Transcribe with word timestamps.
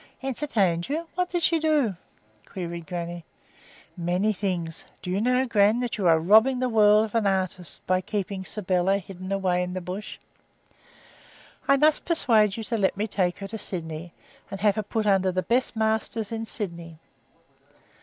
"Entertained 0.23 0.89
you 0.89 1.01
I 1.01 1.05
What 1.13 1.29
did 1.29 1.43
she 1.43 1.59
do?" 1.59 1.95
queried 2.47 2.87
grannie. 2.87 3.23
"Many 3.95 4.33
things. 4.33 4.87
Do 5.03 5.11
you 5.11 5.21
know, 5.21 5.45
gran, 5.45 5.79
that 5.81 5.99
you 5.99 6.07
are 6.07 6.17
robbing 6.19 6.57
the 6.57 6.69
world 6.69 7.05
of 7.05 7.13
an 7.13 7.27
artist 7.27 7.85
by 7.85 8.01
keeping 8.01 8.43
Sybylla 8.43 8.97
hidden 8.97 9.31
away 9.31 9.61
in 9.61 9.73
the 9.75 9.79
bush? 9.79 10.17
I 11.67 11.77
must 11.77 12.03
persuade 12.03 12.57
you 12.57 12.63
to 12.63 12.77
let 12.79 12.97
me 12.97 13.05
take 13.05 13.37
her 13.37 13.47
to 13.49 13.59
Sydney 13.59 14.11
and 14.49 14.59
have 14.61 14.73
her 14.73 14.81
put 14.81 15.05
under 15.05 15.31
the 15.31 15.43
best 15.43 15.75
masters 15.75 16.31
in 16.31 16.47
Sydney." 16.47 16.97